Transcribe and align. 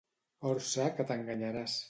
Orsa 0.51 0.89
que 0.97 1.07
t'enganxaràs. 1.13 1.79